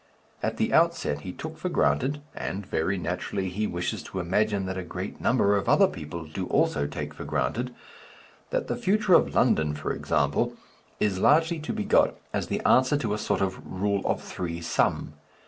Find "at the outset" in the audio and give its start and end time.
0.41-1.19